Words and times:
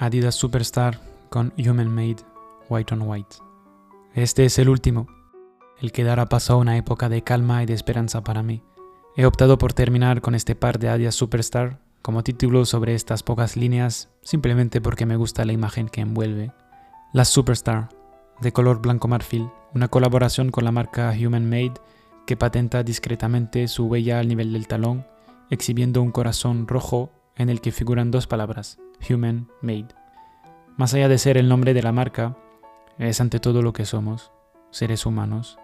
Adidas 0.00 0.36
Superstar 0.36 1.00
con 1.28 1.52
Human 1.58 1.92
Made 1.92 2.18
White 2.68 2.94
on 2.94 3.02
White. 3.02 3.38
Este 4.14 4.44
es 4.44 4.60
el 4.60 4.68
último, 4.68 5.08
el 5.80 5.90
que 5.90 6.04
dará 6.04 6.26
paso 6.26 6.52
a 6.52 6.56
una 6.56 6.76
época 6.76 7.08
de 7.08 7.22
calma 7.22 7.64
y 7.64 7.66
de 7.66 7.74
esperanza 7.74 8.22
para 8.22 8.44
mí. 8.44 8.62
He 9.16 9.26
optado 9.26 9.58
por 9.58 9.72
terminar 9.72 10.20
con 10.20 10.36
este 10.36 10.54
par 10.54 10.78
de 10.78 10.88
Adidas 10.88 11.16
Superstar 11.16 11.80
como 12.00 12.22
título 12.22 12.64
sobre 12.64 12.94
estas 12.94 13.24
pocas 13.24 13.56
líneas 13.56 14.08
simplemente 14.22 14.80
porque 14.80 15.04
me 15.04 15.16
gusta 15.16 15.44
la 15.44 15.52
imagen 15.52 15.88
que 15.88 16.00
envuelve. 16.00 16.52
La 17.12 17.24
Superstar, 17.24 17.88
de 18.40 18.52
color 18.52 18.80
blanco 18.80 19.08
marfil, 19.08 19.50
una 19.74 19.88
colaboración 19.88 20.52
con 20.52 20.62
la 20.62 20.70
marca 20.70 21.12
Human 21.12 21.50
Made 21.50 21.74
que 22.24 22.36
patenta 22.36 22.84
discretamente 22.84 23.66
su 23.66 23.86
huella 23.86 24.20
al 24.20 24.28
nivel 24.28 24.52
del 24.52 24.68
talón, 24.68 25.08
exhibiendo 25.50 26.02
un 26.02 26.12
corazón 26.12 26.68
rojo 26.68 27.10
en 27.34 27.50
el 27.50 27.60
que 27.60 27.72
figuran 27.72 28.12
dos 28.12 28.28
palabras, 28.28 28.78
Human 29.08 29.48
Made. 29.62 29.88
Más 30.76 30.94
allá 30.94 31.08
de 31.08 31.18
ser 31.18 31.36
el 31.36 31.48
nombre 31.48 31.74
de 31.74 31.82
la 31.82 31.92
marca, 31.92 32.36
es 32.98 33.20
ante 33.20 33.40
todo 33.40 33.62
lo 33.62 33.72
que 33.72 33.84
somos, 33.84 34.32
seres 34.70 35.06
humanos. 35.06 35.58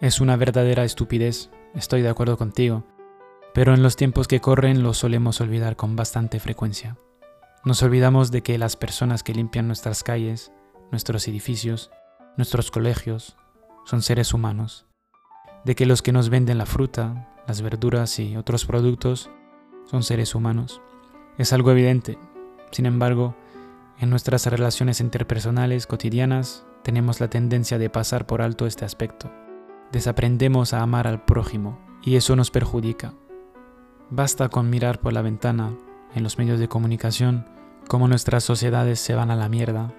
Es 0.00 0.20
una 0.20 0.36
verdadera 0.36 0.84
estupidez, 0.84 1.50
estoy 1.74 2.02
de 2.02 2.08
acuerdo 2.08 2.36
contigo, 2.36 2.84
pero 3.54 3.74
en 3.74 3.82
los 3.82 3.96
tiempos 3.96 4.28
que 4.28 4.40
corren 4.40 4.82
lo 4.82 4.92
solemos 4.94 5.40
olvidar 5.40 5.76
con 5.76 5.96
bastante 5.96 6.40
frecuencia. 6.40 6.96
Nos 7.64 7.82
olvidamos 7.82 8.30
de 8.30 8.42
que 8.42 8.58
las 8.58 8.76
personas 8.76 9.22
que 9.22 9.34
limpian 9.34 9.66
nuestras 9.66 10.02
calles, 10.04 10.52
nuestros 10.90 11.26
edificios, 11.26 11.90
nuestros 12.36 12.70
colegios, 12.70 13.36
son 13.84 14.02
seres 14.02 14.34
humanos, 14.34 14.86
de 15.64 15.74
que 15.74 15.86
los 15.86 16.02
que 16.02 16.12
nos 16.12 16.28
venden 16.28 16.58
la 16.58 16.66
fruta, 16.66 17.34
las 17.46 17.62
verduras 17.62 18.18
y 18.18 18.36
otros 18.36 18.66
productos 18.66 19.30
son 19.84 20.02
seres 20.02 20.34
humanos. 20.34 20.80
Es 21.38 21.52
algo 21.52 21.70
evidente, 21.70 22.18
sin 22.70 22.86
embargo, 22.86 23.34
en 23.98 24.10
nuestras 24.10 24.46
relaciones 24.46 25.00
interpersonales 25.00 25.86
cotidianas 25.86 26.66
tenemos 26.82 27.20
la 27.20 27.28
tendencia 27.28 27.78
de 27.78 27.90
pasar 27.90 28.26
por 28.26 28.42
alto 28.42 28.66
este 28.66 28.84
aspecto. 28.84 29.30
Desaprendemos 29.90 30.74
a 30.74 30.82
amar 30.82 31.06
al 31.06 31.24
prójimo 31.24 31.78
y 32.02 32.16
eso 32.16 32.36
nos 32.36 32.50
perjudica. 32.50 33.14
Basta 34.10 34.48
con 34.48 34.70
mirar 34.70 35.00
por 35.00 35.12
la 35.12 35.22
ventana, 35.22 35.74
en 36.14 36.22
los 36.22 36.38
medios 36.38 36.60
de 36.60 36.68
comunicación, 36.68 37.46
cómo 37.88 38.06
nuestras 38.06 38.44
sociedades 38.44 39.00
se 39.00 39.14
van 39.14 39.30
a 39.30 39.36
la 39.36 39.48
mierda. 39.48 39.92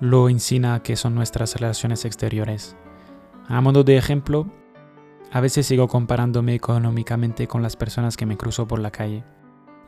Lo 0.00 0.30
incina 0.30 0.82
que 0.82 0.96
son 0.96 1.14
nuestras 1.14 1.56
relaciones 1.56 2.04
exteriores. 2.04 2.76
A 3.48 3.60
modo 3.60 3.82
de 3.82 3.96
ejemplo, 3.96 4.46
a 5.32 5.40
veces 5.40 5.66
sigo 5.66 5.88
comparándome 5.88 6.54
económicamente 6.54 7.48
con 7.48 7.62
las 7.62 7.76
personas 7.76 8.16
que 8.16 8.26
me 8.26 8.36
cruzo 8.36 8.66
por 8.68 8.78
la 8.78 8.90
calle. 8.90 9.24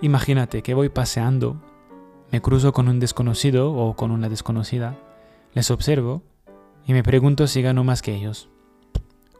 Imagínate 0.02 0.62
que 0.62 0.74
voy 0.74 0.88
paseando 0.88 1.62
me 2.30 2.40
cruzo 2.40 2.72
con 2.72 2.88
un 2.88 3.00
desconocido 3.00 3.72
o 3.72 3.94
con 3.96 4.10
una 4.10 4.28
desconocida, 4.28 4.96
les 5.52 5.70
observo 5.70 6.22
y 6.86 6.92
me 6.92 7.02
pregunto 7.02 7.46
si 7.46 7.62
gano 7.62 7.84
más 7.84 8.02
que 8.02 8.14
ellos. 8.14 8.48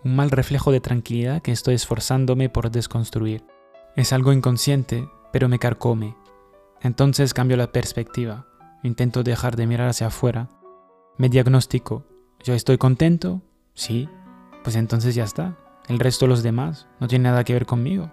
Un 0.04 0.16
mal 0.16 0.30
reflejo 0.30 0.72
de 0.72 0.80
tranquilidad 0.80 1.42
que 1.42 1.52
estoy 1.52 1.74
esforzándome 1.74 2.48
por 2.48 2.70
desconstruir. 2.70 3.44
Es 3.96 4.12
algo 4.12 4.32
inconsciente, 4.32 5.08
pero 5.32 5.48
me 5.48 5.58
carcome. 5.58 6.16
Entonces 6.80 7.34
cambio 7.34 7.56
la 7.56 7.72
perspectiva, 7.72 8.46
intento 8.82 9.22
dejar 9.22 9.56
de 9.56 9.66
mirar 9.66 9.88
hacia 9.88 10.06
afuera, 10.06 10.48
me 11.18 11.28
diagnostico, 11.28 12.06
¿yo 12.42 12.54
estoy 12.54 12.78
contento? 12.78 13.42
Sí, 13.74 14.08
pues 14.64 14.76
entonces 14.76 15.14
ya 15.14 15.24
está. 15.24 15.56
El 15.86 15.98
resto 15.98 16.24
de 16.24 16.30
los 16.30 16.42
demás 16.42 16.88
no 16.98 17.08
tiene 17.08 17.24
nada 17.24 17.44
que 17.44 17.52
ver 17.52 17.66
conmigo. 17.66 18.10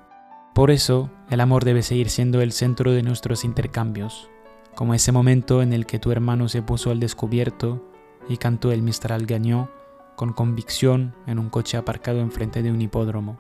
Por 0.54 0.72
eso, 0.72 1.10
el 1.30 1.40
amor 1.40 1.64
debe 1.64 1.84
seguir 1.84 2.10
siendo 2.10 2.42
el 2.42 2.52
centro 2.52 2.92
de 2.92 3.04
nuestros 3.04 3.46
intercambios, 3.46 4.30
como 4.78 4.94
ese 4.94 5.12
momento 5.12 5.64
en 5.64 5.74
el 5.74 5.88
que 5.88 5.98
tu 5.98 6.12
hermano 6.12 6.48
se 6.50 6.62
puso 6.62 6.92
al 6.92 7.00
descubierto 7.00 7.84
y 8.30 8.38
cantó 8.38 8.72
el 8.72 8.84
Mistral 8.84 9.26
Gañó 9.26 9.72
con 10.16 10.34
convicción 10.34 11.16
en 11.26 11.40
un 11.40 11.50
coche 11.50 11.78
aparcado 11.78 12.20
enfrente 12.20 12.62
de 12.62 12.70
un 12.70 12.80
hipódromo. 12.80 13.40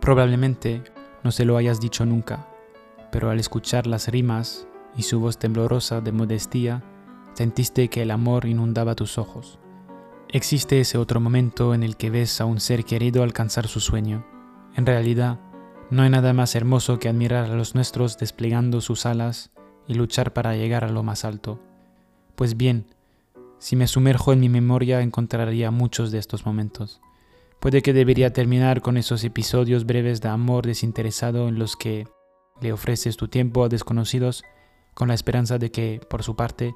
Probablemente 0.00 0.82
no 1.22 1.30
se 1.30 1.44
lo 1.44 1.56
hayas 1.56 1.80
dicho 1.80 2.04
nunca, 2.04 2.48
pero 3.12 3.30
al 3.30 3.38
escuchar 3.38 3.86
las 3.86 4.08
rimas 4.08 4.66
y 4.96 5.04
su 5.04 5.20
voz 5.20 5.38
temblorosa 5.38 6.00
de 6.00 6.10
modestia, 6.10 6.82
sentiste 7.34 7.86
que 7.88 8.02
el 8.02 8.10
amor 8.10 8.44
inundaba 8.44 8.96
tus 8.96 9.16
ojos. 9.16 9.60
Existe 10.28 10.80
ese 10.80 10.98
otro 10.98 11.20
momento 11.20 11.72
en 11.74 11.84
el 11.84 11.96
que 11.96 12.10
ves 12.10 12.40
a 12.40 12.46
un 12.46 12.58
ser 12.58 12.84
querido 12.84 13.22
alcanzar 13.22 13.68
su 13.68 13.78
sueño. 13.78 14.26
En 14.74 14.86
realidad, 14.86 15.38
no 15.90 16.02
hay 16.02 16.10
nada 16.10 16.32
más 16.32 16.56
hermoso 16.56 16.98
que 16.98 17.08
admirar 17.08 17.44
a 17.44 17.54
los 17.54 17.76
nuestros 17.76 18.18
desplegando 18.18 18.80
sus 18.80 19.06
alas 19.06 19.53
y 19.86 19.94
luchar 19.94 20.32
para 20.32 20.56
llegar 20.56 20.84
a 20.84 20.90
lo 20.90 21.02
más 21.02 21.24
alto. 21.24 21.60
Pues 22.34 22.56
bien, 22.56 22.86
si 23.58 23.76
me 23.76 23.86
sumerjo 23.86 24.32
en 24.32 24.40
mi 24.40 24.48
memoria 24.48 25.00
encontraría 25.00 25.70
muchos 25.70 26.10
de 26.10 26.18
estos 26.18 26.46
momentos. 26.46 27.00
Puede 27.60 27.82
que 27.82 27.92
debería 27.92 28.32
terminar 28.32 28.82
con 28.82 28.96
esos 28.96 29.24
episodios 29.24 29.86
breves 29.86 30.20
de 30.20 30.28
amor 30.28 30.66
desinteresado 30.66 31.48
en 31.48 31.58
los 31.58 31.76
que 31.76 32.06
le 32.60 32.72
ofreces 32.72 33.16
tu 33.16 33.28
tiempo 33.28 33.64
a 33.64 33.68
desconocidos 33.68 34.42
con 34.92 35.08
la 35.08 35.14
esperanza 35.14 35.58
de 35.58 35.70
que, 35.70 36.00
por 36.08 36.22
su 36.22 36.36
parte, 36.36 36.74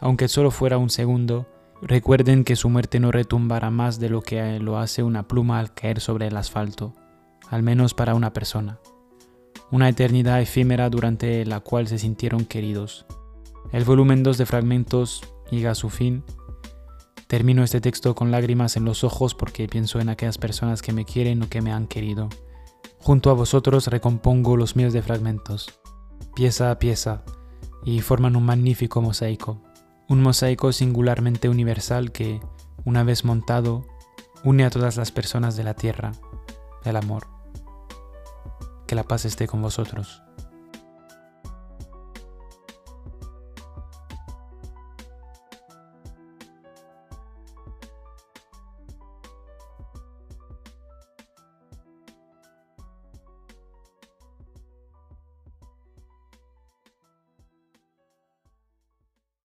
aunque 0.00 0.28
solo 0.28 0.50
fuera 0.50 0.78
un 0.78 0.90
segundo, 0.90 1.48
recuerden 1.82 2.44
que 2.44 2.56
su 2.56 2.68
muerte 2.68 3.00
no 3.00 3.10
retumbará 3.10 3.70
más 3.70 3.98
de 3.98 4.10
lo 4.10 4.22
que 4.22 4.60
lo 4.60 4.78
hace 4.78 5.02
una 5.02 5.26
pluma 5.26 5.58
al 5.58 5.74
caer 5.74 6.00
sobre 6.00 6.28
el 6.28 6.36
asfalto, 6.36 6.94
al 7.50 7.62
menos 7.62 7.94
para 7.94 8.14
una 8.14 8.32
persona 8.32 8.78
una 9.70 9.88
eternidad 9.88 10.40
efímera 10.40 10.88
durante 10.90 11.44
la 11.44 11.60
cual 11.60 11.88
se 11.88 11.98
sintieron 11.98 12.44
queridos. 12.44 13.06
El 13.72 13.84
volumen 13.84 14.22
2 14.22 14.38
de 14.38 14.46
fragmentos 14.46 15.22
llega 15.50 15.72
a 15.72 15.74
su 15.74 15.90
fin. 15.90 16.24
Termino 17.26 17.62
este 17.62 17.80
texto 17.80 18.14
con 18.14 18.30
lágrimas 18.30 18.76
en 18.76 18.84
los 18.84 19.04
ojos 19.04 19.34
porque 19.34 19.68
pienso 19.68 20.00
en 20.00 20.08
aquellas 20.08 20.38
personas 20.38 20.80
que 20.80 20.92
me 20.92 21.04
quieren 21.04 21.42
o 21.42 21.48
que 21.48 21.60
me 21.60 21.72
han 21.72 21.86
querido. 21.86 22.28
Junto 22.98 23.30
a 23.30 23.34
vosotros 23.34 23.86
recompongo 23.88 24.56
los 24.56 24.76
míos 24.76 24.92
de 24.92 25.02
fragmentos, 25.02 25.80
pieza 26.34 26.70
a 26.70 26.78
pieza, 26.78 27.22
y 27.84 28.00
forman 28.00 28.36
un 28.36 28.44
magnífico 28.44 29.00
mosaico. 29.00 29.62
Un 30.08 30.22
mosaico 30.22 30.72
singularmente 30.72 31.48
universal 31.48 32.12
que, 32.12 32.40
una 32.84 33.04
vez 33.04 33.24
montado, 33.24 33.86
une 34.44 34.64
a 34.64 34.70
todas 34.70 34.96
las 34.96 35.12
personas 35.12 35.56
de 35.56 35.64
la 35.64 35.74
tierra, 35.74 36.12
el 36.84 36.96
amor. 36.96 37.37
Que 38.88 38.94
la 38.94 39.04
paz 39.04 39.26
esté 39.26 39.46
con 39.46 39.60
vosotros. 39.60 40.22